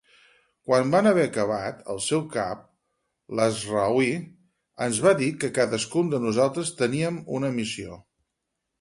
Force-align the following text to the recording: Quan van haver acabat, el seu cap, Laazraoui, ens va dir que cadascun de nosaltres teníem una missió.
Quan 0.69 0.93
van 0.93 1.09
haver 1.09 1.25
acabat, 1.29 1.83
el 1.95 2.01
seu 2.05 2.23
cap, 2.37 2.63
Laazraoui, 3.41 4.09
ens 4.89 5.05
va 5.07 5.15
dir 5.23 5.31
que 5.45 5.55
cadascun 5.61 6.13
de 6.17 6.25
nosaltres 6.29 6.77
teníem 6.85 7.25
una 7.41 7.57
missió. 7.63 8.05